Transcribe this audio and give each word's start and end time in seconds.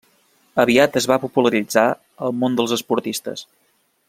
Aviat 0.63 0.97
es 1.01 1.07
va 1.11 1.19
popularitzar 1.27 1.85
al 2.29 2.35
món 2.41 2.59
dels 2.61 2.77
esportistes. 2.79 3.47